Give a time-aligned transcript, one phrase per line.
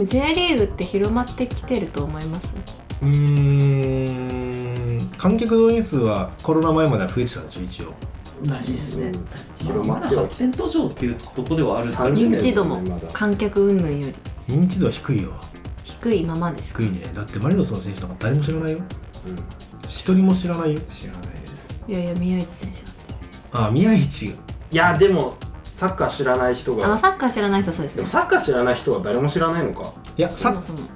[0.00, 2.56] 今 J リーグって広まってきてると思います。
[3.02, 3.08] うー
[5.02, 5.10] ん。
[5.18, 7.92] 観客動員数はコロナ前までは増えてたんでしょ一応。
[8.46, 9.12] らしいっすね。
[9.58, 12.14] 広まっては発展途上っていうとこではあるんだけど。
[12.14, 13.08] 認30年知度もまだ。
[13.12, 14.14] 観客云々より。
[14.54, 15.34] 認知度は低いよ。
[15.84, 16.72] 低いままです。
[16.72, 17.02] 低いね。
[17.14, 18.78] だってマリノスの選手とか誰も知らないよ。
[18.78, 18.82] う
[19.32, 19.36] ん。
[19.86, 20.80] 一人も知らないよ。
[20.80, 21.68] 知らないです。
[21.86, 23.14] いやいや宮市選手だって。
[23.52, 24.34] ああ宮市い
[24.72, 25.36] やでも
[25.80, 27.96] サッカー知らない人あ、まあ、がサッカー知らない人はそうですね。
[27.96, 29.94] でもサッカー知らない人は誰も知らないのか。
[30.14, 30.88] いやサッそもそも。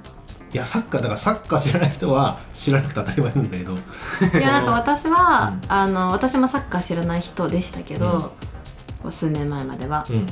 [0.53, 3.73] いやサッカーだからサッカー知らない人は知らなくて当たり前なんだけど。
[3.73, 5.71] いやなんか私は、うん。
[5.71, 8.31] あの私もサッカー知らない人でしたけど、
[9.01, 10.05] こう数年前までは。
[10.07, 10.27] うんうん。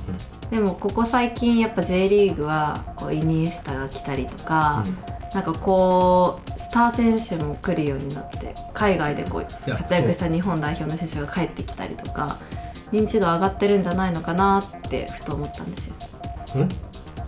[0.52, 4.86] でもここ最近やっぱ J リーグはこうイニエスタが来たりとか、
[5.34, 12.38] なんかこうスター選手も来るようになって海外でこういや活躍した日本代表の選手が帰ってきたりとか
[12.94, 15.94] 認知度上がってるんじゃないのかなってふと思ったんですよ。
[16.56, 16.62] うん？
[16.62, 16.70] うん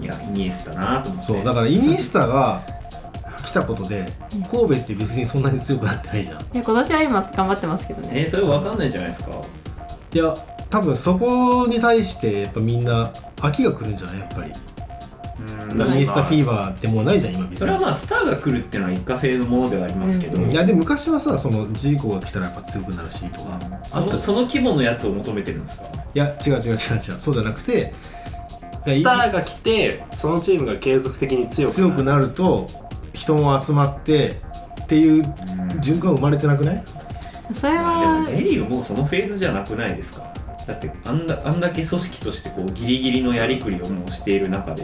[0.03, 1.33] いやイニエスタだなと思って。
[1.33, 2.61] そうだからイニエスタが
[3.45, 4.05] 来たことで
[4.51, 6.37] 神戸って別にそんなに強くなってないじゃん。
[6.37, 8.09] いや今年は今頑張ってますけどね。
[8.13, 9.31] えー、それ分かんないじゃないですか。
[10.13, 10.35] いや
[10.69, 14.19] 多分そこに対してやっぱみんな飽きが来るんじゃない？
[14.19, 14.49] やっぱり。
[14.49, 14.74] うん
[15.37, 20.51] イニエスタフィーバーってもうないじゃん今別それはにまあスターが来るっていうのは一過性のものではありますけど、うん。
[20.51, 23.81] いやでも昔はさそのジーコが来たらやっぱ強くなるしとかあったじゃん。
[23.91, 25.83] そのその規模のやつを求めてるんですか？
[25.83, 26.77] いや違う違う違う違う。
[27.19, 27.93] そうじゃなくて
[28.83, 32.67] スターが来てそのチームが継続的に強く強くなると
[33.13, 34.41] 人も集まって
[34.83, 35.23] っていう
[35.81, 36.83] 循環生まれてなくない？
[37.51, 40.33] それは J リーグもうそのフェーズじゃなくないですか？
[40.67, 44.83] だってあんだあんだけ組織としてこうギリギリのやりくりをもうしている中で、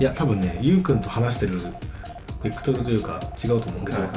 [0.00, 1.60] いや多分ねゆうくんと話してる
[2.42, 4.10] ベクトルというか違うと思うけど、はい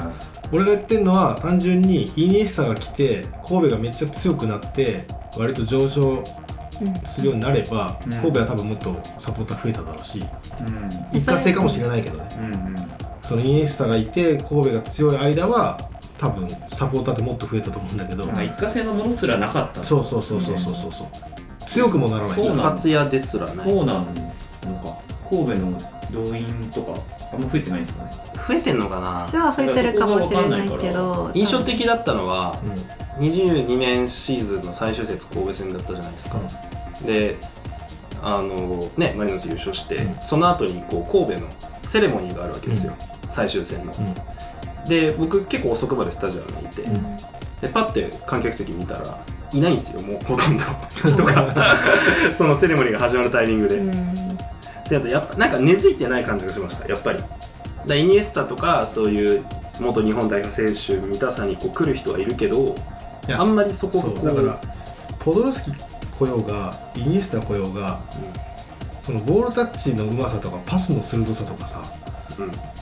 [0.52, 5.06] 俺が言ってるのは単純にイニエスタが来て神戸がめっちゃ強くなって
[5.38, 6.24] 割と上昇
[7.06, 8.12] するようになれば、うん。
[8.14, 11.18] 神戸は多分もっとサポーター増えただろうしうん。
[11.18, 12.30] 一過性かもしれないけどね。
[12.40, 12.76] うんうん。
[13.24, 15.78] そのイニエスタがいて神戸が強い間は
[16.18, 19.84] 多分サポーターってもっと増えたと思うんだけど、なんか一過性のものすらなかった。
[19.84, 21.08] そうそうそうそうそうそうそう。
[21.66, 22.36] 強くもならない。
[22.36, 23.70] そうなん一発屋ですらない。
[23.70, 24.98] そうなのか
[25.30, 25.80] 神戸の
[26.12, 26.94] 動員とか
[27.34, 28.12] あんま増えてないんですかね。
[28.48, 29.26] 増えてんのかな？
[29.26, 31.32] 私は増えてるかもしれないけど。
[31.34, 32.98] 印象的だったのはうん。
[33.18, 36.40] 22年シーズンの最終節神戸戦だったじゃないですか、
[37.04, 37.36] で
[38.22, 40.18] あのねマリノス優勝して、うん。
[40.22, 41.48] その後にこう神戸の
[41.84, 42.94] セレモニーがあるわけですよ、
[43.28, 44.14] 最終戦の、うん
[44.88, 47.18] で僕結構遅くまでスタジアムにいて、うん。
[47.62, 49.20] でパッて観客席見たら
[49.52, 50.64] いないんですよもうほとんど。
[51.10, 51.56] 人が。
[52.38, 54.38] そのセレモニーが始まるタイミングで、うん。
[54.90, 57.24] であとやっぱなんか根付いてない感じがしましたやっぱり。
[57.86, 59.46] だイニエスタとかそういう
[59.80, 62.76] 元日本代表選手見たさにこう来る人はいるけど
[63.30, 64.62] あんまりそこがだから
[65.20, 68.00] ポドロスキ来ようがイニエスタ来ようが
[69.02, 72.07] そのボールタッチのうまさとかパスの鋭さとかさうんうん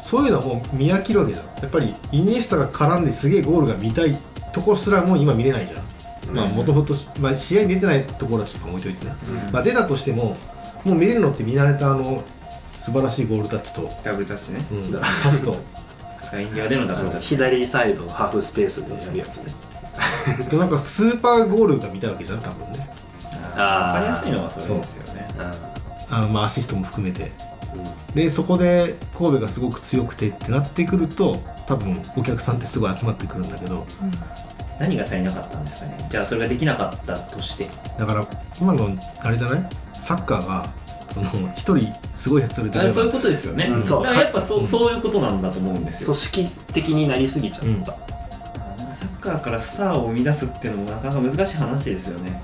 [0.02, 1.46] そういうのはもう見飽きるわけじゃん。
[1.62, 4.18] やっぱりイニエスタが絡んですげえゴールが見たい
[4.54, 5.78] とこすらもう今見れないじゃ
[6.32, 9.14] ん、まあもともとし、まあ、試合に出てないところはちょっと置いといてね、
[9.48, 9.52] うん。
[9.52, 10.38] まあ、出たとしても
[10.84, 12.24] もう見れるのって見慣れたあの
[12.70, 14.60] 素晴らしいゴールタッチと、ダブルタッチね。
[14.72, 15.56] うんパスと。
[16.38, 17.28] インディアでのダブルタッチ。
[17.28, 19.54] 左サイドハーフスペースでやるやつね。
[20.52, 22.90] でなんかスーパーゴールが見たいわけじゃん多分ね。
[23.56, 23.94] あー。
[23.94, 25.28] 分かりやすいのはそれですよね。
[26.10, 27.32] あのまあアシストも含めて
[28.14, 31.38] でそこで神戸がすごく強くてってなってくると
[31.68, 33.86] 多分お客さんってすごい集まってくるんだけど
[34.80, 35.98] 何が足りなかったんですかね？
[36.10, 37.70] じゃあそれができなかったとして。
[37.98, 38.28] だから
[38.60, 39.70] 今のあれじゃない？
[39.98, 40.66] サッカーが
[41.14, 43.86] その一人すごいやつ連れてあそういうことですよね、うん。
[43.86, 46.08] そうだからやっぱそうそういうことなんだと思うんですよ。
[46.08, 47.98] 組織的になりすぎちゃった、
[49.26, 52.42] カーからスターを生み出すっていうのもなかなか難しい話ですよね。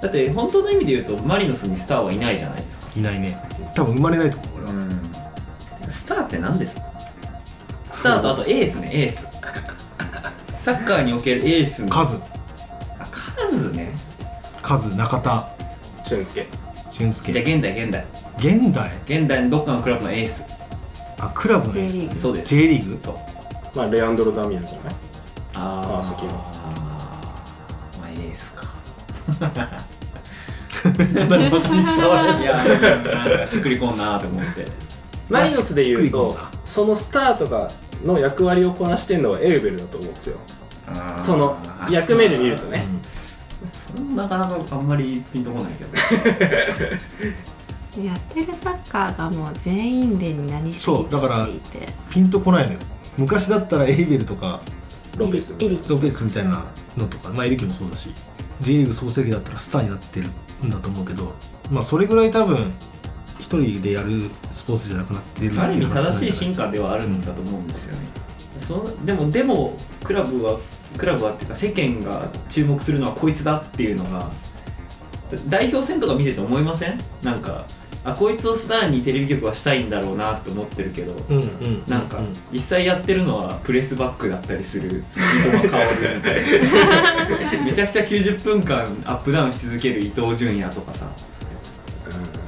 [0.00, 2.86] だって本当の意味で言うとマリノスにスターはいないじゃないですか。
[2.96, 3.38] いないね。
[3.74, 4.90] 多分生まれないと思う俺は、ん。
[5.90, 6.82] スターって何ですか？
[7.92, 9.26] スターとあとエースねエース。
[10.58, 12.18] サッカーにおけるエースのカズ。
[12.98, 13.04] あ
[13.50, 13.90] 数ね。
[14.62, 15.48] カズ中田。
[16.06, 16.46] 俊介。
[16.90, 17.32] 俊介。
[17.32, 18.04] じゃあ現代現代。
[18.38, 18.90] 現代？
[19.04, 20.42] 現代のどっかのクラブのエース。
[21.18, 22.18] あクラブの J やつリーグ。
[22.20, 22.48] そうです。
[22.54, 22.98] J リーグ？
[23.04, 23.16] そう
[23.76, 24.94] まあレアンドロ・ダミアンじゃない？
[24.94, 24.96] あ
[25.60, 26.32] 川崎の。
[26.32, 28.64] まあエースか。
[30.82, 31.74] ちょっと待って
[32.42, 34.66] いやなんかしっくりこんなと思って。
[35.28, 36.36] マリノスで言うと
[36.66, 37.70] そのスターとか
[38.04, 40.38] の役割をこなしてるのはエウベルだと思うんですよ。
[41.18, 41.56] その
[41.90, 42.84] 役目で見るとね。
[43.72, 45.90] それもなかなかあんまりピンとこないけど。
[48.02, 51.52] やってるサッカーがもう全員でになりすぎちゃって。
[51.52, 52.78] いてピンとこないのよ。
[53.18, 54.60] 昔だったらエイベルとか
[55.20, 56.64] ロペスエリキロペスみたいな
[56.96, 57.28] のとか。
[57.30, 58.10] まあエリキもそうだし。
[58.60, 60.28] J リーグ創世期だったらスターになってる
[60.64, 61.32] んだと思うけど。
[61.70, 62.72] まあそれぐらい多分
[63.38, 68.06] 一人でやるスポーツじゃなくなってるある意味正しい進化ではあるんだと思うんですよね、
[68.58, 70.58] そのでもでもクラブは
[70.98, 74.30] クラブはっていうか世間が注目するのはこいつだっていうのが
[75.48, 76.98] 代表戦とか見てて思いません？
[77.22, 77.64] なんか
[78.02, 81.82] あこいつをスターにテレビ局はしたいんだろうなって思ってるけど、うんうん。
[81.86, 85.04] なんかう実際やってるのはプレスバックだったりする。
[85.12, 87.64] 三笘薫みたいな。
[87.64, 91.06] めちゃくちゃ90分間アップダウンし続ける伊東純也とかさ。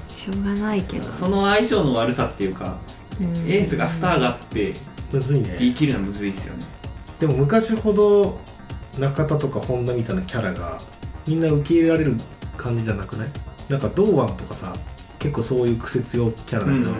[0.08, 1.12] しょうがないけど。
[1.12, 2.78] その相性の悪さっていうか
[3.20, 3.26] うん。
[3.50, 4.72] エースがスターがって
[5.12, 5.56] むずいね。
[5.58, 6.64] 言い切るのはむずいっすよね。
[7.20, 8.40] でも昔ほど
[8.98, 10.80] 中田とか本田みたいなキャラが
[11.26, 12.16] みんな受け入れられる
[12.56, 13.28] 感じじゃなくない？
[13.68, 14.72] なんか堂安とかさ
[15.22, 16.90] 結構そういう癖強キャラだけど、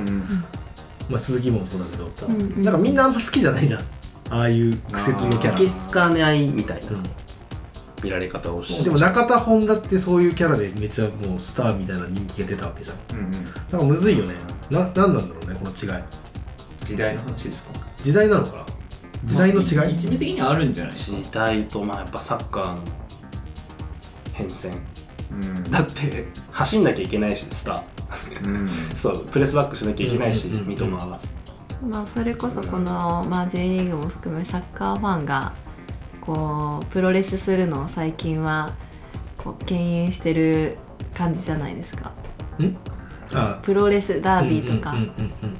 [1.10, 2.62] まあ、鈴木もそうだけど、うんうん。
[2.62, 3.80] なんかみんなあんま好きじゃないじゃん。
[4.30, 5.54] ああいう癖強キャラ。
[5.54, 6.92] いけすかないみたいな。
[6.92, 7.02] うん
[8.02, 8.82] 見られ方をして。
[8.82, 13.16] でも中田本田ってそういうキャラでめっちゃもうスターみたいな人気が出たわけじゃん。
[13.16, 13.32] うんうん。
[13.32, 14.34] なんかむずいよね。
[14.70, 16.02] ななんなんだろうねこの違い。
[16.84, 17.70] 時代の話ですか？
[18.02, 18.66] 時代なのかな？
[19.24, 20.92] 時代の違い、まあ一面的にはあるんじゃない？
[20.92, 22.80] ですか時代とまあやっぱサッカーの
[24.32, 24.72] 変遷。
[24.72, 24.91] うん
[25.70, 28.48] だって走んなきゃいけないしスター。
[28.48, 28.68] うん。
[28.68, 30.76] そうプレスバックしなきゃいけないしうんうんうんうん。
[30.76, 31.20] 三笘は。
[31.88, 35.52] まあそれこそこの、まあ、J リーグも含めサッカーファンが
[36.20, 38.74] こうプロレスするのを最近は
[39.36, 40.78] こう敬遠してる
[41.14, 42.12] 感じじゃないですか。
[43.32, 43.58] あ。
[43.62, 45.56] プロレスダービーとか、うんうん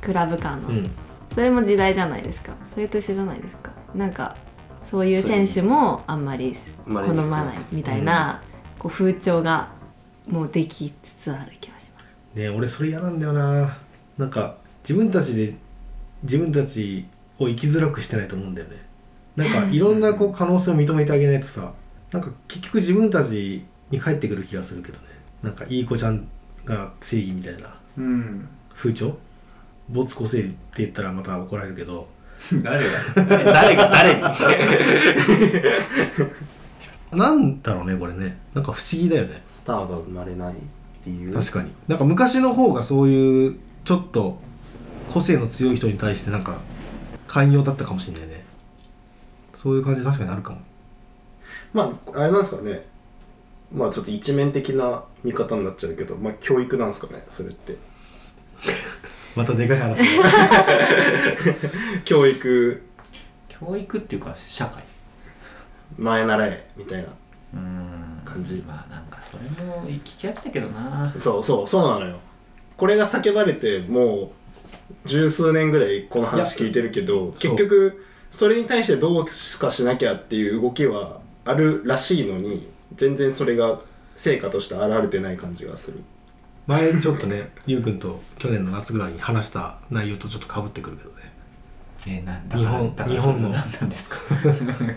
[0.00, 0.90] クラブ間の、うん。
[1.32, 2.54] それも時代じゃないですか。
[2.68, 3.70] それと一緒じゃないですか。
[3.94, 4.36] なんか
[4.84, 6.54] そういう選手もあんまり
[6.86, 8.42] 好まないみたいな、
[8.82, 9.68] こう風潮が
[10.28, 12.36] もうできつつある気がします。
[12.36, 13.76] ね俺それ嫌なんだよな。
[14.18, 15.54] なんか自分たちで
[16.24, 17.06] 自分たち
[17.38, 18.76] を生きづらくしてないと思うんだよね。
[19.36, 21.72] なんかいろんなこう可能性を認めてあげないとさ
[22.10, 25.04] なんか結局自分たちに返ってくる気がするけどね。
[25.44, 26.26] なんかいい子ちゃん
[26.64, 28.48] が正義みたいなうん。
[28.74, 29.16] 風潮？
[29.90, 32.08] 没個性って言ったらまた怒られるけど。
[32.62, 32.90] 誰が？
[33.14, 34.22] 誰が誰に？
[37.12, 38.38] なんだろうねこれね。
[38.54, 39.42] なんか不思議だよね。
[39.46, 40.54] スターが生まれない
[41.06, 41.32] 理由？
[41.32, 41.70] 確かに。
[41.88, 44.38] なんか昔の方がそういうちょっと
[45.12, 46.58] 個性の強い人に対してなんか
[47.26, 48.44] 寛容だったかもしれないね。
[49.54, 50.60] そういう感じ確かにあるかも。
[51.74, 52.86] まああれなんですかね。
[53.72, 57.76] まあちょっと一面的な見方になっちゃうけどまあ教育なんですかねそれって。
[59.36, 60.00] またでかい話。
[62.04, 62.82] 教育。
[63.48, 64.82] 教育っていうか社会
[65.98, 67.08] 前習えみたいな
[67.54, 68.20] うん。
[68.24, 68.56] 感じ。
[68.66, 71.12] まあなんかそれも聞き飽きたけどな。
[71.18, 72.18] そうそうそうなのよ。
[72.76, 74.32] これが叫ばれても
[75.04, 82.66] う十数年ぐらいこの話聞いてるけどや結局それに対してどうしかしなきゃっていう動きはあるらしいのに
[82.96, 83.80] 全然それが
[84.16, 86.02] 成果として現れてない感じがする。
[86.66, 91.16] 前ちょっとねゆうくんと去年の夏ぐらいに話した内容とちょっとかぶってくるけどね
[92.06, 93.48] えな日本日本の。
[93.48, 94.16] 何なんですか？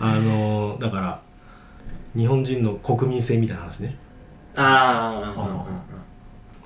[0.00, 1.20] あのーだから
[2.16, 3.96] 日本人の国民性みたいな話ね。
[4.56, 5.64] ああ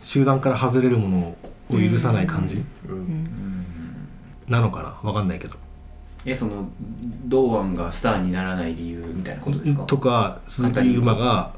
[0.01, 1.37] 集団から外れるもの
[1.87, 2.63] を許さない感じ？
[2.89, 3.27] うんうん
[4.49, 5.09] なのかな？
[5.09, 5.57] わかんないけど。
[6.25, 6.69] えその
[7.27, 9.83] 堂安がスターにならない理由みたいなことですか？
[9.85, 11.53] とか鈴木馬が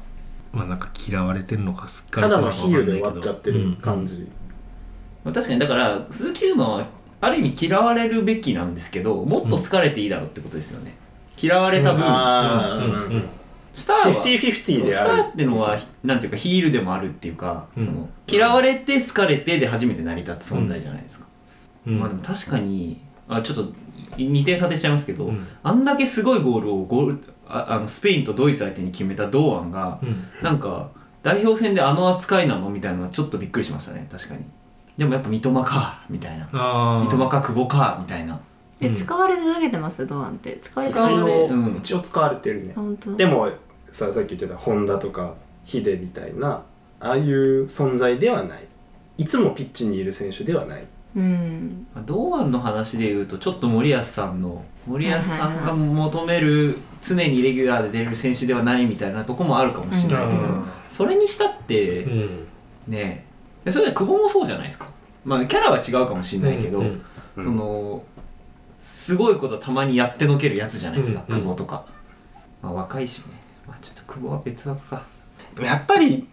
[0.51, 4.27] まあなんか嫌われてるのかすっかりただの比喩で終わっちゃってる感じ、
[5.23, 6.85] まあ確かにだから鈴木馬は
[7.23, 10.97] ある意味嫌われるべきなんですけどもっと好かれていいだろうってことですよね、
[11.41, 13.09] 嫌われた分、うん。
[13.09, 13.15] うん。
[13.15, 13.29] うん。
[13.73, 17.85] スターはフィフティフィフティそうスターってのはなんていうかヒールでもあるっていうか、うん。
[17.85, 21.27] その嫌われて好かれてで初めて成り立つ存在じゃないですか、
[21.87, 21.99] うん。
[21.99, 22.99] まあでも確かに
[23.29, 23.71] あちょっと
[24.17, 25.47] 2点差でしちゃいますけど、うん。
[25.63, 30.27] あんだけすごいゴールをゴールああのスペインとドイツ相手に決めた堂安が、うん。
[30.43, 30.89] なんか
[31.23, 34.43] 代表戦であの扱いなのみたいなのはちょっとびっくりしましたね確かに
[34.97, 36.47] でもやっぱ三笘かみたいな。
[36.51, 38.39] 三笘か久保かみたいな。
[38.79, 38.95] え、うん。
[38.95, 40.05] 使われ続けてます？
[40.05, 40.59] 堂安って。
[40.61, 41.77] 使われて一ます応、うん。
[41.77, 42.73] 一応使われてるね。
[42.75, 43.15] 本当？
[43.15, 43.49] でも
[43.91, 45.35] ささっき言ってた本田とか
[45.65, 46.63] ヒデみたいな
[46.99, 48.67] ああいう存在ではない。
[49.17, 50.85] いつもピッチにいる選手ではない。
[51.15, 51.87] うん。
[51.93, 62.47] まあ堂安の話で言うとちょっと森保さんの森保さんが求める常にレギュラーで出れる選手ではないみたいなとこもあるかもしれないけど、うんそれにしたってうん。
[62.87, 63.22] ね
[63.63, 64.87] でそれで久保もそうじゃないですか。
[65.23, 68.03] まあキャラは違うかもしれないけど、うんうんその
[68.79, 71.83] すごいことたまにやってのけるやつじゃないですか、うんうん久保とか、
[72.61, 73.33] まあ、若いしね、
[73.67, 75.01] まあ、ちょっと久保は別枠か。
[75.55, 76.27] でもやっぱり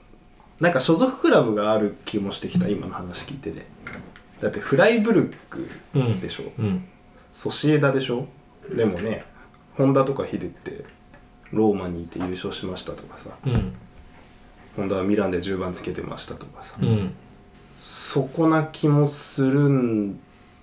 [0.60, 3.66] なんか所属クラブがある気もしてきた今の話聞いてて。
[4.42, 6.84] だってフライブルクうんでしょ、うん
[7.32, 8.26] ソシエダでしょ。
[8.74, 9.24] でもね
[9.76, 10.84] 本田とかヒデって
[11.52, 13.30] ローマにいて優勝しましたとかさ。
[13.46, 13.72] うん
[14.80, 17.14] 本田はミランで10番つけてましたとかさ、うん。
[17.76, 20.18] そこな気もするん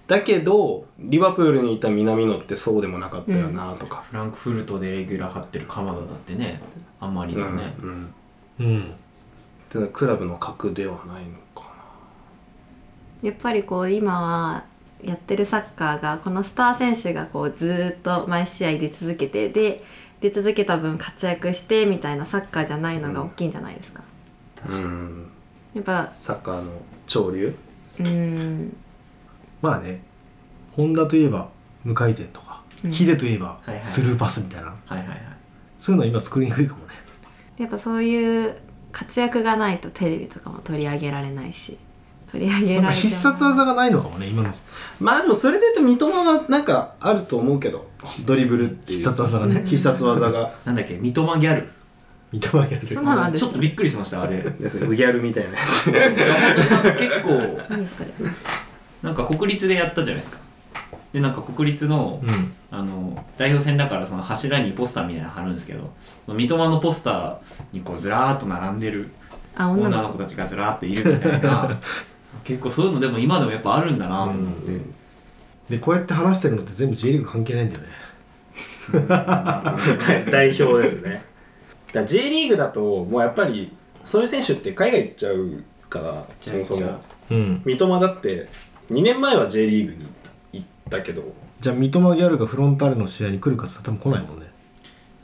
[0.08, 6.62] だけどリバプールにいた南野ってそうでもなかったよなとか、フランクフルトでレギュラー張ってる鎌田だってね。
[7.00, 8.14] あんまりうんだね、うん
[8.60, 8.80] うん。
[8.80, 8.84] っ
[9.70, 11.72] ていうのはクラブの格ではないのか
[13.22, 14.64] やっぱりこう今は
[15.04, 19.84] やってるサッカーがこのスター選手がこうずーっと毎試合出続けてで
[20.22, 24.04] 出続けた分活躍してみたいなサッカーじゃないのが大きいんじゃないですか？
[24.68, 25.32] なうん。
[25.76, 26.72] やっぱサッカーの
[27.06, 27.56] 潮流？
[28.00, 28.76] うーん。
[29.62, 30.02] まあね
[30.72, 31.50] ホンダといえば
[31.84, 32.92] 無回転とか、うん。
[32.92, 35.22] ヒデといえばスルーパスみたいな、はいはいはい。
[35.78, 36.94] そういうのは今作りにくいかもね。
[37.58, 38.56] やっぱそういう
[38.92, 41.78] 活躍がないとテレビとかも取り上げられないし
[42.38, 44.54] 取り上げられちゃうなんか必殺技がないのかもね今の。
[45.00, 47.88] まあでもそれで言うと三笘はなんかあると思うけど
[48.26, 48.98] ドリブルっていう。
[48.98, 49.64] 必殺技がね。
[49.66, 50.54] 必殺技が。
[50.66, 51.70] なんだっけ三笘ギャル。
[52.32, 54.38] 三笘やるそんなのあるちょっとびっくりしましたあれ。
[54.38, 55.92] ギャルみたいなやつ。
[55.92, 58.10] 結構何それ
[59.02, 60.38] なんか国立でやったじゃないですか。
[61.14, 62.54] でなんか国立の,、うん。
[62.70, 65.90] あの代表戦だからその柱にポスターみたいなの貼るんですけど
[66.26, 67.38] その三笘のポスター
[67.72, 69.10] にこうずらーっと並んでる
[69.56, 69.96] あ女の子。
[69.96, 71.70] 女の子たちがずらーっといるみたいな
[72.44, 74.80] 結構そういうのでも今でもやっぱあるんだなと思って、
[75.70, 77.88] でこうやって話してるのって全部 J リーグ関係ないんだよね。
[80.32, 81.24] 代表ですね。
[81.94, 83.72] だ J リーグだともうやっぱり
[84.06, 87.02] そういう選手って海外行っちゃうからそもそも。
[87.30, 87.62] うん。
[87.66, 88.48] 三笘だって
[88.92, 90.08] 2年前は J リーグに
[90.54, 91.24] 行ったけど。
[91.60, 94.48] じゃあ三笘ギャルがフロンターレの試合に来るかって言ったら多分来ないもんね。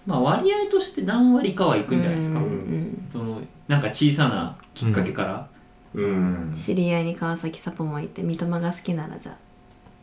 [0.06, 3.08] まあ割合として何割かはいくんじゃないですか、うんうん。
[3.10, 5.48] そのなんか小さなきっかけから、
[5.94, 9.36] うん、知り合いに川崎サポもいて三笘が好きならじゃあ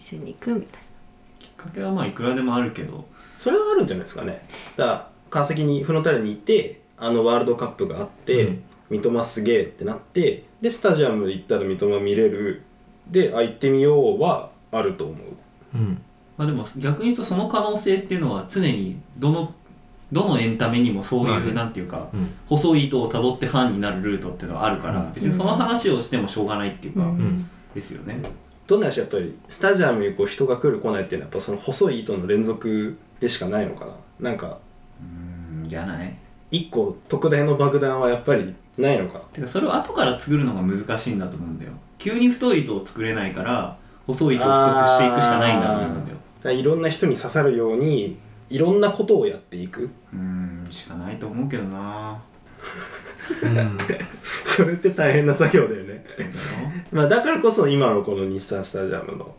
[0.01, 0.81] 一緒に行くみたい
[1.39, 3.05] きっかけはまあいくらでもあるけど。
[3.37, 4.47] それはあるんじゃないですかね。
[4.77, 8.63] だから川崎にフロンターレに行ってあのワールドカップがあって、うん。
[8.91, 12.63] 三笘すげえってなってでスタジアム行ったら三笘見れる。
[13.09, 15.79] であ行ってみようはあると思う。
[15.79, 16.03] うん。
[16.37, 19.55] まあでも逆に言うとその可能性っていうのは常にどの
[20.13, 22.31] どのエンタメにもそういう、なんていうか、うん。
[22.47, 25.13] 細い糸をたどってファンになるルートっていうのはあるから、うん。
[25.13, 27.49] 別にその話をしてもしょうがないっていうか、な、ん。
[27.75, 28.21] ですよね。
[28.67, 33.87] どんな話やっぱりスタジアムにこう人が来る来ないっていうのはやっぱその細い糸の連続でしかないのか
[34.21, 34.31] な？
[34.31, 34.59] なんか
[35.61, 36.17] うんじゃない？
[36.53, 39.23] 一個特大の爆弾はやっぱりないのか？
[39.33, 41.73] てかそれを後から作るのが難しいんだと思うんだよ。
[41.99, 43.77] 急に太い糸を作れないから
[44.07, 46.17] 細い糸を太くしていくしかないんだと思うんだよ。
[46.45, 48.19] だいろんな人に刺さるように
[48.51, 49.91] いろんなことをやっていく。
[50.13, 52.21] うんしかないと思うけどな。
[54.45, 56.05] それって大変な作業だよね。
[56.09, 56.33] そうだよ。
[56.93, 59.35] まあだからこそ今のこの日産スタジアムの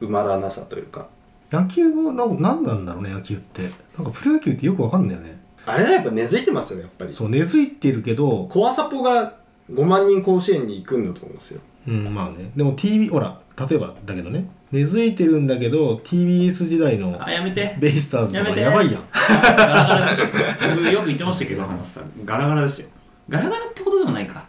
[0.00, 1.08] 埋まらなさというか。
[1.52, 3.62] 野球もなんなんなんだろうね野球って。
[3.96, 5.38] なんかプロ野球ってよくわかんないよね。
[5.66, 7.12] あれはやっぱ根付いてますよやっぱり。
[7.12, 9.36] そう根付いてるけどコアサポが
[9.70, 12.50] 5万人甲子園に行くんだと思うんですようんまあね。
[12.56, 13.38] でも TV ほら
[13.68, 14.46] 例えばだけどね。
[14.72, 17.76] 根付いてるんだけど TBS 時代のあやめて。
[17.78, 18.60] ベイスターズとかやめて。
[18.62, 19.04] やばいやん。
[19.12, 22.88] ガラガラでした僕よく言ってましたけ どハマスターガラガラですよ。
[23.28, 24.44] ガラガラってほどでもないか。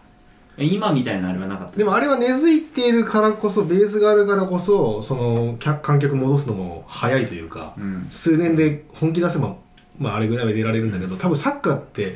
[0.58, 1.78] 今みたいなあれはなかった。
[1.78, 8.08] でもあれは根付いているからこそベースがあるからこそその客観客戻すのも早いというか、うん。
[8.10, 9.56] 数年で本気出せば、
[10.00, 12.16] まあ、あれぐらいは入れられるんだけど多分サッカーって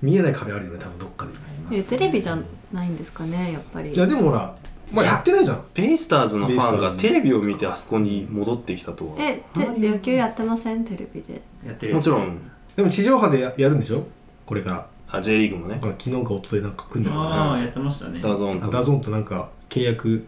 [0.00, 1.26] 見えない壁あるよね多分どっか
[1.70, 1.76] で。
[1.78, 2.38] えテレビじゃ
[2.72, 3.92] ないんですかねやっぱり。
[3.92, 4.54] じゃあでもほら、
[4.92, 5.64] まあ、やってないじゃん。
[5.74, 6.98] ベイスターズのファンがベイスターズ。
[7.00, 9.14] テレビを見てあそこに戻ってきたとは。
[9.18, 10.84] えて野球やってません？
[10.84, 11.42] テレビで。
[11.66, 11.96] やってるよ。
[11.96, 12.38] もちろん。
[12.76, 14.06] でも地上波でややるんでしょ？
[14.46, 14.86] これから。
[15.18, 15.78] あ J リーグもね。
[15.82, 18.20] 昨日か一昨日なんか来るんだからああやってましたね。
[18.20, 20.26] DAZN と DAZN となんか契約。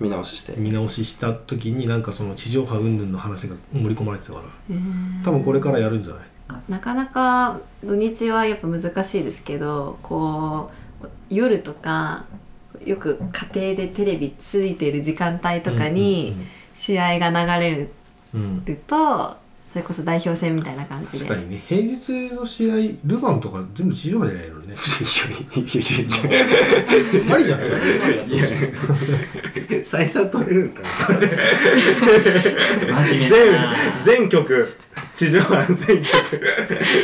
[0.00, 0.54] 見直しして。
[0.56, 4.44] 見直しした時になんかその地上波云々の話が盛り込まれてたから。
[4.70, 5.24] えー。
[5.24, 6.24] 多分これからやるんじゃない？
[6.70, 10.74] なかなか土日はやっぱ難しいですけどこう
[11.28, 12.24] 夜とか
[12.84, 13.18] よく
[13.52, 16.34] 家庭でテレビついてる時間帯とかに
[16.74, 17.90] 試合が流れる
[18.86, 19.36] と
[19.70, 21.26] それこそ代表戦みたいな感じで。
[21.26, 21.62] 確かにね。
[21.68, 24.74] 平日の試合ルヴァンとか全部地上波でやるのね。
[27.30, 27.68] ありじゃない
[29.82, 31.28] 採算取れるんですかね
[33.28, 33.30] 全
[34.04, 34.76] 全局
[35.14, 36.42] 地上波全局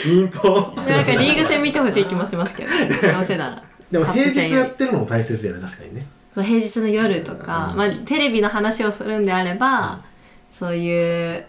[0.06, 2.70] 民放なんかリーグ戦見てほしい気もしますけど
[3.12, 6.07] どうせならでも平日やってるのも大切だよね確かにね。
[6.35, 10.05] そう平日の夜とか、まあ、テレビの話をするんであれば、
[10.52, 11.47] そういう、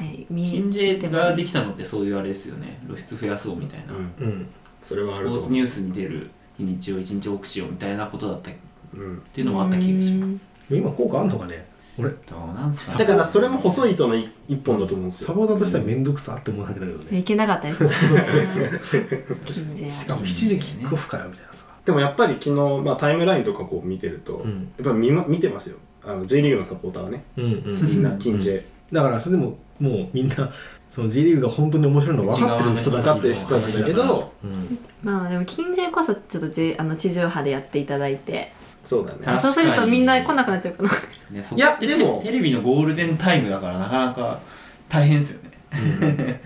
[0.00, 2.80] ね、見近見 J てもができたのってそういうあれですよね。
[2.86, 4.12] 露出増やそうみたいな、うん。
[4.18, 4.46] うん。
[4.82, 8.54] それはあスポーツニュースに出る日にちを一日多くしようみたいなことだったっ
[8.94, 9.22] うん。
[9.32, 10.32] ていうのもあった気がします。
[10.70, 11.66] 今効果あんのかね？
[11.96, 15.28] 俺どうなんすかだからそれも細い糸の一一本だと思うんですよ。
[15.28, 17.18] サポーターとしては面倒くさって思うだけだけどね。
[17.18, 17.86] いけなかったです。
[17.86, 19.90] かそうそうそう。
[19.90, 24.72] しかも7時キックオフかよみたいなさでもやっぱり昨日、まあ、タイムラインとかこう見てると、うん。
[24.78, 25.78] やっぱ見,、ま、見てますよ。
[26.02, 27.24] あの J リーグのサポーターはね。
[27.36, 28.02] うんうんみん。
[28.02, 30.50] な近所へだからそれでももうみんな
[30.88, 34.78] その J リーグが本当に面白いの分かってる人たち分かってる人たちだけどうん。
[35.02, 38.52] まあでも近世こそちょっと、J、あの地上波でやっていただいて。
[38.84, 39.18] そうだね。
[39.18, 39.40] 確かに。
[39.40, 40.90] そうするとみんな来なくなっちゃうかな。
[41.30, 44.40] ね、そいやこってでもテレビのゴールデンタイムだからなかなか
[44.88, 46.40] 大変ですよね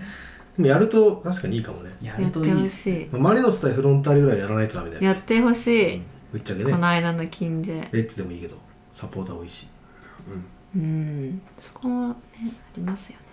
[0.67, 1.91] やると確かにいいかもね。
[2.01, 3.07] ややってほるといいっすしい。
[3.11, 5.07] まあマリノス対フロンターレぐらいやらないとダメだよね。
[5.07, 6.01] やってほしい、
[6.31, 6.71] ぶっちゃけね。
[6.71, 8.55] この間の近世レッツでもいいけど
[8.93, 9.67] サポーター多いし。
[10.75, 11.41] うん。
[11.59, 13.25] そこもねありますよね。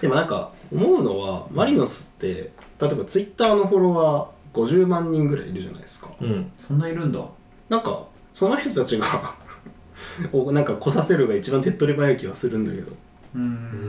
[0.00, 6.10] でもなんか思うのはマリノスって例えばツイッターのフォロワー50万人ぐらいいるじゃないですか。
[6.20, 6.50] うん。
[6.56, 7.20] そんないるんだ。
[7.68, 9.34] なんかその人たちが
[10.32, 12.96] をなんか来させるが一番手っ取り早い気はするんだけど、うん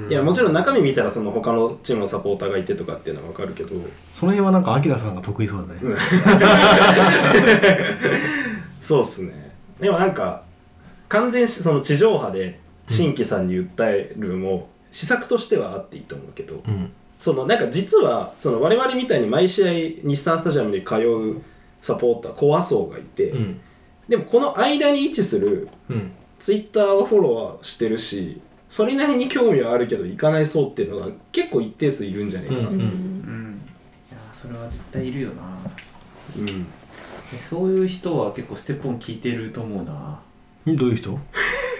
[0.10, 3.70] いやもちろん中身見たらその他のチームのサポーターがいてとかっていうのは分かるけど、
[4.12, 5.80] その辺はなんかアキラさんが得意そうだね。
[5.84, 5.98] うん。
[8.82, 9.52] そうっすね。
[9.80, 10.44] でもなんか
[11.08, 16.92] 完全しその地上波で新規さんに訴えるも、施策としてはあっていいと思うけど、うん。
[17.18, 19.72] そのなんか実はその我々みたいに毎試合
[20.08, 21.42] 日産スタジアムに通う
[21.82, 23.60] サポーターコア層がいて、うん。
[24.10, 26.12] でもこの間に位置するうん。
[26.40, 28.40] ツイッターはフォロワーしてるし
[28.70, 32.82] それなりに興味はあるけど行かない層っていうのが結構一定数いるんじゃないかな、うんうん。
[32.82, 35.44] いやそれは絶対いるよな。
[36.38, 36.46] うん。
[36.46, 36.54] で
[37.38, 40.20] そういう人は結構ステップオン聞いてると思うな。
[40.66, 41.18] うんどういう人？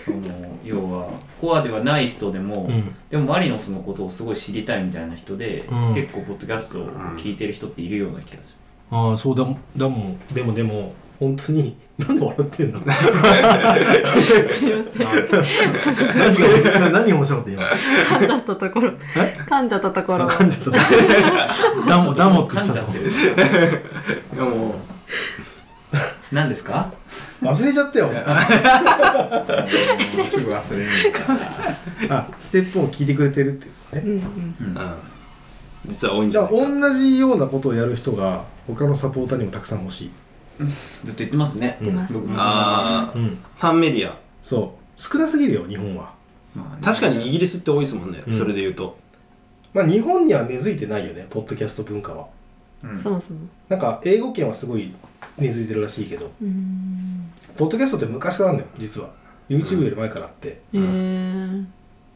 [0.04, 0.20] その
[0.64, 1.10] 要は
[1.42, 2.96] コアではない人でも、うん。
[3.10, 5.94] でもマリノスのことをすごい知りたいみたいな人で、うん。
[5.94, 8.56] 結構ポッドキャストを聞いてる人っているような気がす
[8.90, 12.80] ああそうだもだもんでもでも本当になんで笑ってんの？
[12.80, 12.88] すい
[14.72, 15.08] ません。
[16.18, 17.64] 何が何が面白かった今？
[17.64, 18.92] 噛んじゃったところ。
[18.92, 20.28] 噛んじゃったところ。
[20.28, 20.72] 噛んじゃった。
[21.90, 23.06] ダモダモって言噛んっちゃっじゃってる。
[24.36, 24.76] でも
[26.32, 26.92] 何ですか？
[27.42, 28.10] た忘れちゃったよ。
[30.30, 30.92] すぐ忘れる。
[32.10, 33.68] あステップを聞いてくれてるって。
[33.98, 34.24] いうね
[34.60, 34.68] うん。
[34.68, 34.78] うん。
[34.78, 34.82] うん
[35.86, 40.12] 実は多いんじじゃあゃない同じようなことをやる人が他のサポーターにもたくさん欲しい
[41.04, 41.78] ずっと言ってますね。
[41.82, 42.20] 言ってますね。
[42.20, 42.42] 僕もそう思います。
[42.42, 44.18] ああうんファンメディア。
[44.44, 45.02] そう。
[45.02, 46.14] 少なすぎるよ日本は。
[46.56, 46.82] まあね。
[46.84, 48.34] 確かにイギリスって多いですもんね、うん。
[48.34, 48.98] それで言うと。
[49.74, 52.28] まあ日本には根付いてないよねポッドキャスト文化は。
[52.84, 52.98] うん。
[52.98, 53.40] そもそも。
[53.70, 54.94] なんか英語圏はすごい
[55.38, 56.32] 根付いてるらしいけど。
[56.42, 57.32] うん。
[57.56, 59.10] ポッドキャストって昔からあるんだよ実は。
[59.50, 61.64] YouTube より前からあって、へえ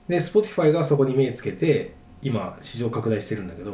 [0.09, 3.73] で Spotify がそこに目つけて今市場拡大してるんだけど。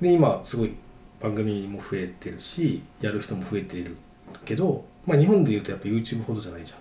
[0.00, 0.74] で今すごい
[1.20, 3.96] 番組も増えてるしやる人も増えている
[4.44, 6.72] けど、まあ、日本でいうとやっぱ YouTube ほどじゃないじ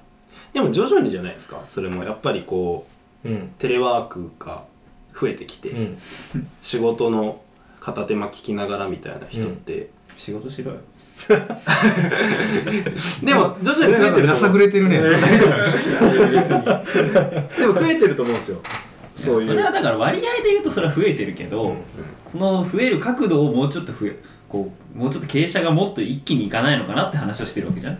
[0.54, 1.62] でも徐々にじゃないですか？
[1.66, 2.86] それもやっぱりこ
[3.24, 3.48] うゃんうん。
[3.60, 4.64] テレワークが
[5.20, 5.98] 増えてきて、うん。
[6.62, 7.42] 仕事の
[7.80, 10.78] 片手間聞きながらみたいな人って、仕事しろよ。
[13.24, 15.00] でも徐々に増えてるさ思うぐれてるね。
[15.02, 15.08] で
[17.68, 18.62] も増えてると思うんですよ
[19.16, 21.76] そういうそれはだから割合で言うとそれは増えてるけど、
[22.30, 27.94] その増える角度をもうちょっと増えこうもうちょっと傾斜がもっと一気にいかないのかなって話をしてるわけじゃん。
[27.94, 27.98] あ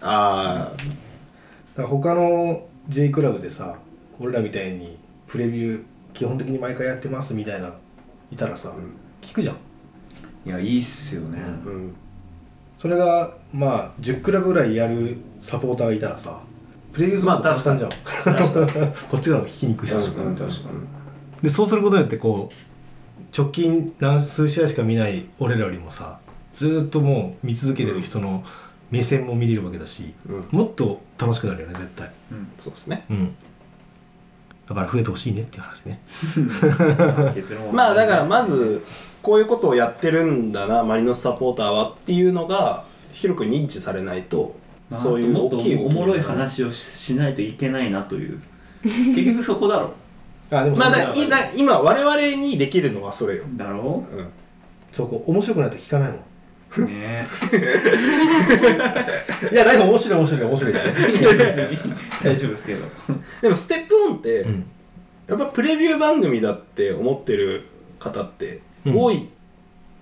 [0.00, 3.78] あだから他の J クラブでさ
[4.20, 7.72] 俺らみたいにプレビュー基本的に毎回やってますみたいな
[8.32, 8.74] いたらさ、
[9.22, 9.56] 聞くじゃん。
[10.46, 11.94] いやいいっすよね、うん。
[12.76, 16.42] それがまあ10クラブぐらいやるサポーターがいたらさ
[16.92, 17.90] プレビューするのまあ簡単じゃん、
[19.10, 21.42] こっちからも聞きにくいし、確かに確かに。
[21.42, 26.18] でそうすることによってこう直近何数試合しか見ない俺らよりもさ
[26.52, 28.42] ずーっともう見続けてる人の
[28.90, 30.48] 目線も見れるわけだし、うん。
[30.50, 32.10] もっと楽しくなるよね絶対。
[32.32, 32.48] うん。
[32.58, 33.04] そうですね。
[33.10, 33.34] うん。
[34.66, 36.00] だから増えてほしいねっていう話ね。
[37.34, 37.72] 結論は。
[37.72, 38.82] まあだからまず
[39.22, 48.40] こういうことをやってるんだなマリノスサポーターはっていうのが広く認知されないと、まあそういうもっと大きいおもろい話をししないといけないなという。
[48.82, 49.92] 結局そこだろ。
[50.50, 54.04] あでもだいだ今我々にできるのはそれよ、だろ？
[54.10, 54.26] うん、
[54.92, 56.20] そうこう面白くないと聞かないもん。
[56.78, 57.26] うね
[59.52, 60.92] いや、ない面白い面白い面白いですよ。
[62.22, 62.84] 大丈夫ですけど。
[63.42, 64.64] でもステップオンって、うん。
[65.28, 67.64] やっぱプレビュー番組だって思ってる
[67.98, 68.96] 方ってうん。
[68.98, 69.28] 多い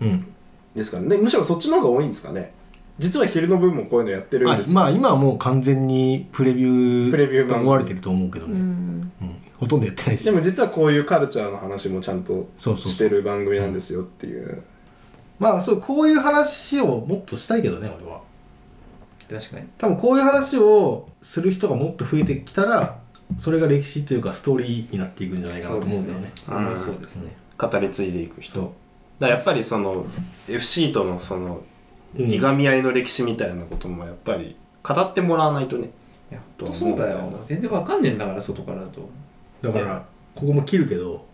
[0.01, 0.27] うん。
[0.75, 2.53] ですからね、むしろそっちの方が多いんですかね
[2.99, 4.75] 実は昼の分もこういうのやってるんあですよ。
[4.75, 7.59] まあ今はもう完全にプレビュープレビュー版。
[7.59, 9.01] と思われてると思うけどうね、うん。
[9.01, 9.13] ん
[9.59, 14.63] ほとんどやってないしでも実はこういうカルチャーの話もちゃんとそうそうしてる番組なんですよっていう。
[15.39, 18.23] まあそうこういう話をもっとしたいけどね俺は。
[19.29, 19.67] 確かに。
[19.77, 22.99] 多分こういう話をする人がもっと増えてきたら
[23.37, 26.33] それが歴史というかストーリーになっていくんじゃないかなと思うんだよね。
[26.75, 27.35] そうですね。
[27.59, 28.73] 語り継いでいく人。
[29.19, 30.07] だやっぱりその
[30.49, 31.63] FC とのそのうん
[32.19, 35.91] いがみ合いの歴史みたいなこともやっぱり語ってもらわないとね。
[36.31, 37.21] いやほんとそうだよ。
[37.47, 38.73] 全然わかんねえんだから外か。
[38.73, 39.09] らだと
[39.63, 41.27] だからここも切るけど。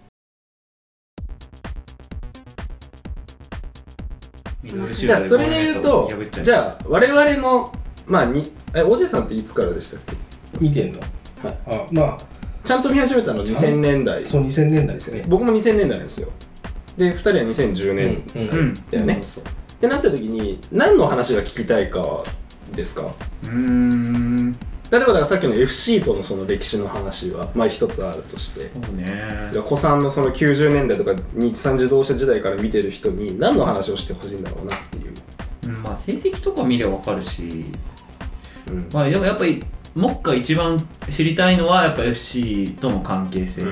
[4.93, 6.11] じゃあそれで言うと
[6.43, 7.73] じゃあ我々の
[8.07, 10.17] まあにえおじさんっていつからでしたっけ？
[10.61, 11.01] 見てんの？
[11.01, 11.07] は
[11.51, 11.59] い。
[11.67, 12.19] あまあ。
[12.65, 14.25] ちゃんと見始めたの2000年代。
[14.25, 15.25] そう2000年代ですね。
[15.29, 16.29] 僕も2000年代なんですよ。
[16.97, 18.75] で2人は2010年うん代うん。
[18.75, 19.45] だよね、そう
[19.83, 22.23] ってなった時に何の話が聞きたいか
[22.77, 23.03] ですか？
[23.03, 24.53] うーん。
[24.53, 24.59] 例
[24.99, 28.61] えばだからさっきの FC とのその歴史の話はまあ一つあるとして。
[28.61, 29.51] そうね。
[29.67, 35.13] 古参のその90年代とか日産自動車時代から見てる人に何の話をしてほしいんだろうなっていう、
[35.77, 37.65] うんまあ成績とか見ればわかるし。
[38.69, 38.89] うん。
[38.93, 39.65] まあでもやっぱり
[39.97, 40.79] 目下一番
[41.11, 43.65] 知りたいのはやっぱ FC との関係性、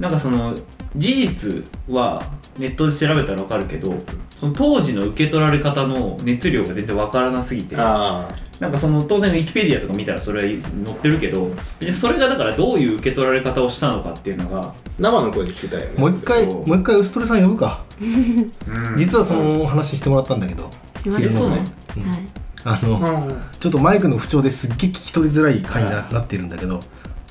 [0.00, 0.52] なんかその
[0.96, 2.24] 事実は
[2.58, 3.94] ネットで調べたらわかるけど
[4.30, 8.28] その当時の受け取られ方の熱量が全然わからなすぎてあ
[8.60, 11.46] なんかその当然ウィキペディアとか見たらそれは載ってるけど
[11.78, 15.92] 別にそれがだからどういう受け取られ方をしたのかっていうのが、あ生の声で聞きたいよね。
[15.96, 17.84] もう一回もう一回ウストレさん呼ぶか。
[18.96, 20.68] 実はその話してもらったんだけど
[21.00, 21.68] しましたそうなのはい。
[22.64, 26.80] あのうんちょっとマイクの不調ですっげえ聞き取りづらい回にななってるんだけど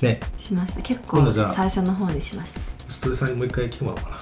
[0.00, 0.20] ね。
[0.38, 0.80] しました。
[0.80, 2.60] 結構最初の方にしました。
[2.60, 4.18] ウストレさんにもう一回来てもらおうかな。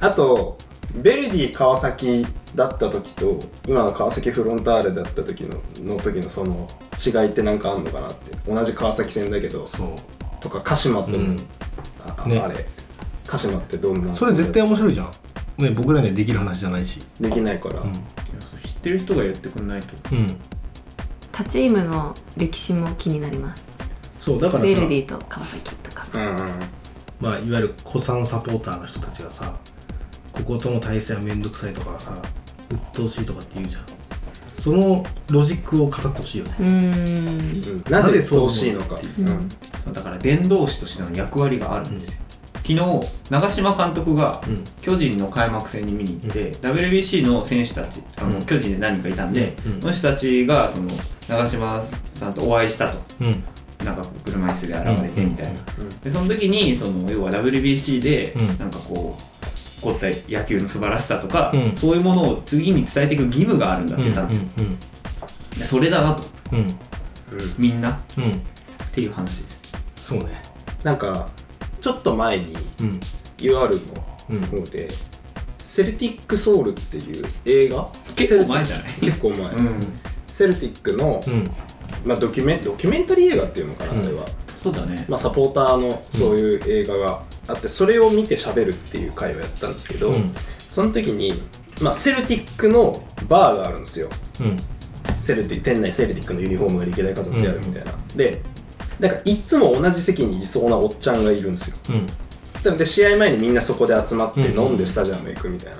[0.08, 0.58] あと
[0.94, 6.66] ベルディ川崎だった時と今の川崎フロンターレだった時のの時のその
[6.98, 8.36] 違いって何かあんのかなって。
[8.46, 9.88] 同じ川崎戦だけどそう。
[10.40, 11.36] とか鹿島との、うん。
[12.00, 12.38] あね。
[12.38, 12.66] あれ。
[13.26, 15.10] 鹿島ってどんなそれ絶対面白いじゃん。
[15.58, 17.00] ね僕らにはできる話じゃないし。
[17.20, 17.92] できないから、うん。
[17.92, 18.00] 知っ
[18.82, 19.88] てる人が言ってくんないと。
[20.12, 20.26] うん。
[21.30, 23.64] 他チームの歴史も気になります。
[24.18, 24.68] そうだからさ。
[24.68, 26.06] ベルディと川崎とか。
[26.12, 26.79] うんうん
[27.20, 29.54] まあ、いわゆる古参サポーターの人たちがさ
[30.32, 32.14] こことの対戦は面倒くさいとかさ
[32.70, 33.82] 鬱陶しいとかって言うじゃん。
[34.58, 36.54] そのロジックを語ってほしいよね。
[36.60, 36.70] うーん。
[36.74, 39.26] うんなぜそうしいのか、うん。
[39.84, 42.20] そうだから伝道師としての役割があるんですよ、
[42.56, 42.76] 昨日
[43.30, 44.64] 長嶋監督がうん。
[44.80, 48.46] 巨人の開幕戦に見に行って、WBC の選手たちあの、うん。
[48.46, 49.80] 巨人で何人かいたんで、うん。
[49.80, 50.90] その人たちがその
[51.26, 51.82] 長嶋
[52.14, 52.98] さんとお会いしたと。
[53.22, 53.42] うん
[53.84, 58.58] なんかこう車椅子で現れてみたいな、うんでその時にその要は WBC でうん。
[58.58, 59.22] なんかこう
[59.76, 61.74] 起こった野球の素晴らしさとか、うん。
[61.76, 64.78] そういうものを次に伝えていく義務があるんだって言ったんですよ、うん
[65.58, 66.22] でそれだなと。
[66.52, 66.58] うん。
[66.58, 66.68] うん。
[67.58, 67.90] みんな。
[67.92, 68.24] っうん。
[68.24, 68.40] うん
[68.92, 69.84] ていう話です。
[69.96, 70.42] そうね。
[70.82, 71.28] なんか
[71.80, 73.00] ちょっと前にうん。
[73.38, 73.80] UR
[74.30, 74.88] うんの方で
[75.58, 77.88] 「セルティック・ソウル」っていう映画？
[78.16, 78.86] 結構前じゃない？
[79.00, 79.80] 結構前、うん。
[80.26, 81.50] セルティックの、うん
[82.04, 85.06] まあ、ドキュメンドキュメンタリー映画っていうのかな、うんあれは、そうだね。
[85.08, 90.34] まあ、サポーターのそういう映画があってそれを見て喋るっていう会をやったんですけど、うん。
[90.70, 91.34] その時に、
[91.82, 94.08] まあ、セルティックのバーがあるんですよ。
[94.40, 94.56] うん。
[95.18, 98.40] セルティ店内セルティックのユニフォームが歴代飾ってあるみたいな、で
[98.98, 101.76] なんかいつも同じ席にいそうなおっちゃんがいるんですよ。
[101.90, 102.06] うん。
[102.62, 104.58] でで試合前にみんなそこで集まってうん。
[104.58, 105.78] 飲んでスタジアム行くみたいな、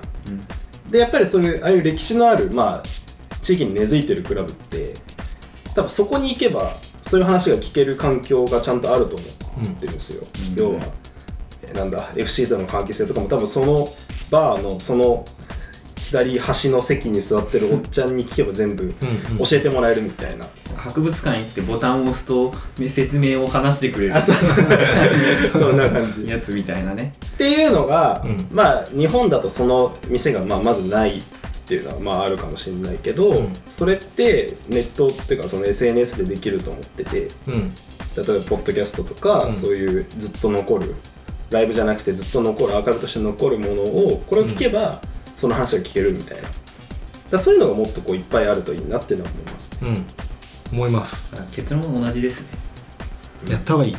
[0.90, 2.82] でやっぱりそういうああいう歴史のあるまあ
[3.42, 4.89] 地域に根付いてるクラブって
[5.74, 10.22] 多分そこに行けばそういう話が聞ける環境がちゃんとあると思ってるんですよ、
[10.66, 10.74] うん。
[10.74, 10.86] 要は
[11.68, 13.88] えなんだ FC との関係性とかも多分その
[14.30, 15.24] バーのその
[16.10, 18.92] 左端の席に座ってるおっちゃんに聞けば全部うん。
[19.38, 20.44] 教えてもらえるみたいな、
[20.76, 22.52] 博物館行ってボタンを押すと
[22.88, 24.16] 説明を話してくれる。
[24.16, 24.64] あそうそう。
[25.56, 26.26] そんな感じ。
[26.26, 27.12] やつみたいなね。
[27.34, 28.48] っていうのが、うん。
[28.50, 31.22] まあ日本だとその店がまあまずない
[31.70, 33.52] っていうのはまああるかもしれないけど、うん。
[33.68, 37.72] それってネットっていうかその SNS でできると思っててうん。
[38.16, 39.52] 例えばポッドキャストとか、うん。
[39.52, 40.96] そういうずっと残る
[41.50, 45.00] ライブじゃなくてずっと残るアーカイブとして残るものをこれを聞けば、
[45.36, 46.42] その話が聞けるみたいな。
[46.42, 46.52] だか
[47.30, 49.78] らそういうのがもっとこういっぱいあるといいなっていうのは思います。
[49.80, 50.06] うん。
[50.72, 51.54] 思います。
[51.54, 52.42] 結論は同じです
[53.46, 53.52] ね。
[53.52, 53.96] やった方がいい。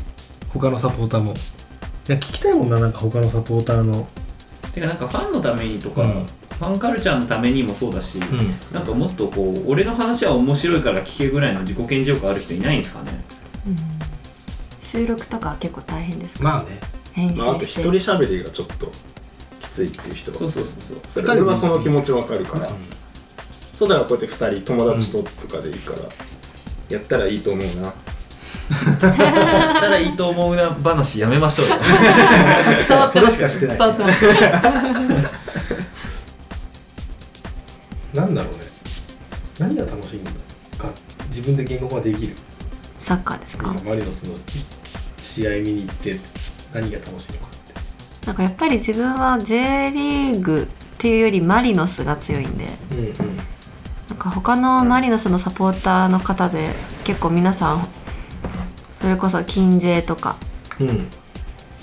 [0.50, 1.32] 他のサポーターも。
[1.32, 1.36] い
[2.12, 4.06] や聞きたいもんななんか他のサポーターの。
[4.74, 6.26] てかなんかファンのためにとか、うん
[6.62, 8.52] ファンカルチャーのためにもそうだし、うん。
[8.72, 13.20] なんかもっとこう俺の話は面白いから聞けぐらいの自己顕示欲ある人いないんですかね。
[13.66, 13.76] うん。
[14.80, 16.44] 収録とかは結構大変ですか？
[16.44, 16.80] まあね。
[17.14, 18.92] 編まあ、あと一人喋りがちょっと
[19.60, 20.38] きついっていう人は。
[20.38, 20.98] そうそうそうそう。
[21.04, 22.76] それ俺はその気持ちわかるから、うん。
[23.50, 26.00] そうだからこうやって2人友達ととかでいいから、
[26.96, 27.82] やったらいいと思うな。
[27.82, 27.94] だっ
[29.74, 31.76] たらいいと思うな話やめましょうよ。
[32.88, 33.40] 伝わってます。
[33.60, 34.26] 伝わってます
[38.14, 38.60] なんだろうね。
[39.60, 40.32] 何が楽しいんだ
[40.78, 40.90] か。
[41.28, 42.36] 自分で言語化できる。
[42.98, 43.74] サッカーですか？
[43.86, 44.38] マリノスの
[45.18, 46.20] 試合見に行って
[46.74, 47.50] 何が楽しいのかっ
[48.22, 48.28] て。
[48.28, 52.66] なんかやっぱり自分は J リーグっていうよりマリノスが強いんで。
[52.92, 53.16] うんうん。
[54.18, 56.70] か他のマリノスのサポーターの方で
[57.06, 57.88] 結構皆さん
[59.02, 60.36] それこそ金 J とか
[60.80, 61.08] うん。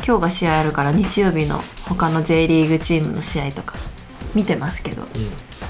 [0.07, 3.75] 今日が試合あるから日曜日の他の J リーグチームの試合とか
[4.35, 5.03] 見てますけど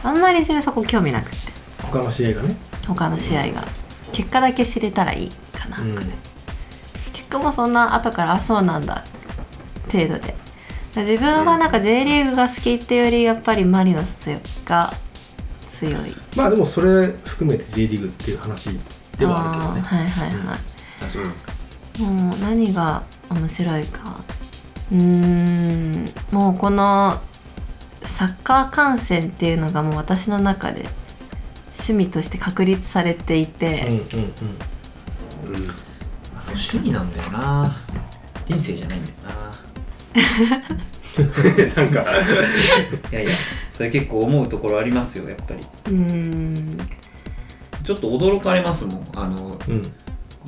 [0.02, 1.36] あんまり自分そこ興味なくって。
[1.82, 2.56] 他の試合がね。
[2.86, 3.66] 他の試合が。
[4.12, 5.94] 結果だけ知れたらいいかな、うん。
[7.12, 9.04] 結果もそんな後からあそうなんだ
[9.92, 10.34] 程度で。
[10.96, 14.40] 自分はなんか J リーグが好きっていうよりやっぱりマリノス強い。
[14.64, 14.90] が
[15.68, 18.70] 強いまあでもそれ含めて J リーグっていう話
[19.18, 19.80] ではあるけどね。
[19.82, 20.36] はいはいは
[21.98, 24.16] い、もう何が面白いか。
[24.90, 26.06] うーん。
[26.32, 27.20] もうこの
[28.08, 30.86] サッカー観戦っていうのがもう私の中で
[31.72, 34.32] 趣味として確立されていて、うんうんうん
[35.54, 35.66] うん。
[35.68, 37.76] そう趣味なんだよな。
[38.46, 39.28] 人生じゃないんだよな。
[41.84, 42.02] んか。
[42.02, 43.30] ないやいや
[43.72, 45.60] それ結構思うところありますよやっぱり。
[45.60, 46.78] うーん。
[47.84, 49.04] ちょっと驚かれますもん。
[49.14, 49.82] あのうん。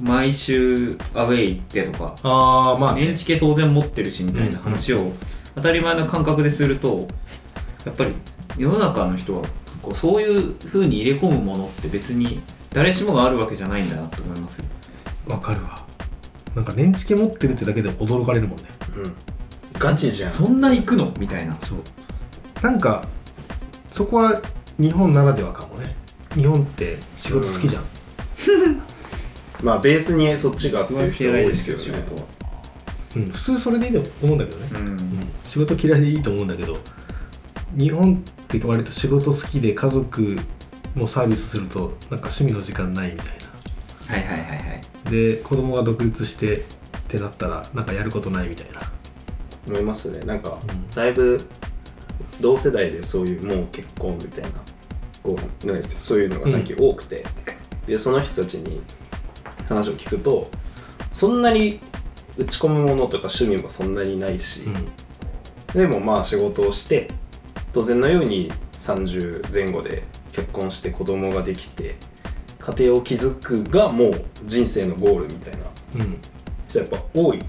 [0.03, 2.15] 毎週アウェイ行ってとか。
[2.23, 3.07] ああまあね。
[3.07, 5.13] 年チケ当然持ってるしみたいな話を
[5.55, 7.07] 当たり前の感覚ですると
[7.85, 8.15] やっぱり
[8.57, 9.47] 世の中の人は
[9.83, 12.41] こうそういう風に入れ込むものって別に
[12.73, 14.65] 誰しもがあるわけじゃないんだなと思いますよ。
[15.29, 15.87] わかるわ。
[16.55, 18.65] なんか年チケ持ってるってだけで驚かれるもんね。
[18.97, 19.15] うん。
[19.79, 20.31] ガチじゃん。
[20.31, 21.13] そんな行くの？
[21.19, 21.55] みたいな。
[21.57, 21.79] そう。
[22.63, 23.07] なんか
[23.89, 24.41] そこは
[24.79, 25.97] 日本ならではかもね。
[26.35, 27.85] 日本って仕事好きじゃん、
[29.65, 32.29] まあベースにそっちがあっていう人多いですけど仕ね事は。
[33.17, 33.25] うん。
[33.27, 34.89] 普通それでいいと思うんだけどね、うん。
[34.89, 34.99] うん。
[35.45, 36.79] 仕事嫌いでいいと思うんだけど
[37.77, 40.39] 日本って割と仕事好きで家族
[40.97, 43.41] のサービスするとなんか趣味の時間ないみたい
[44.11, 44.81] はいはいはいはい。
[45.05, 46.63] なで子供が独立してっ
[47.09, 48.81] てなったらなんかやることないみたいな。
[49.69, 50.25] 思いますね。
[50.25, 50.91] なんか、うん。
[50.91, 51.39] だいぶ
[52.41, 54.51] 同世代でそういうもう結婚みたいな
[55.23, 57.25] こうなんかそういうのが最近多くて、
[57.87, 58.81] でその人たちに
[59.69, 60.51] 話を聞くと
[61.13, 61.81] そんなに
[62.37, 64.63] 打ち込むものとか趣味もそんなにないし、
[65.73, 67.09] でもまあ仕事をして
[67.73, 70.03] 当然のように30前後で
[70.33, 71.97] 結婚して子供ができて
[72.59, 75.59] 家庭を築くがもう人生のゴールみたいな。
[75.95, 76.19] うん、うん、
[76.69, 77.43] 人やっぱ多い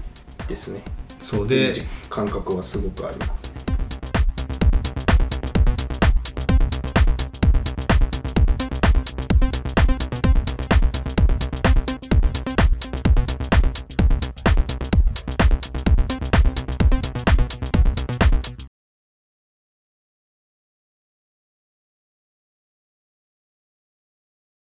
[0.48, 0.82] ですね。
[1.22, 1.72] そうで
[2.10, 3.51] 感覚はすごくあります